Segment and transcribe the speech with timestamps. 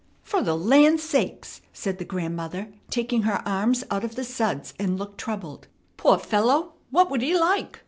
[0.23, 4.97] "Fer the land sakes!" said the grandmother, taking her arms out of the suds and
[4.97, 5.67] looked troubled.
[5.95, 6.73] "Poor fellow!
[6.89, 7.77] What would he like?